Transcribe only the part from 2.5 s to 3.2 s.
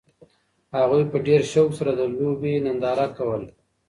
ننداره